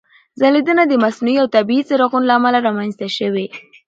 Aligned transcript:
ځلېدنه 0.39 0.83
د 0.87 0.93
مصنوعي 1.03 1.37
او 1.41 1.47
طبیعي 1.55 1.83
څراغونو 1.89 2.27
له 2.29 2.33
امله 2.37 2.59
رامنځته 2.67 3.07
شوې. 3.17 3.45